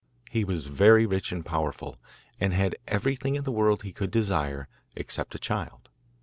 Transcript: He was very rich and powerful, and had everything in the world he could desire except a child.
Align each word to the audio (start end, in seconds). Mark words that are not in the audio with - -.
He 0.31 0.43
was 0.43 0.65
very 0.65 1.05
rich 1.05 1.31
and 1.31 1.45
powerful, 1.45 1.95
and 2.39 2.53
had 2.55 2.73
everything 2.87 3.35
in 3.35 3.43
the 3.43 3.51
world 3.51 3.83
he 3.83 3.93
could 3.93 4.09
desire 4.09 4.67
except 4.95 5.35
a 5.35 5.37
child. 5.37 5.91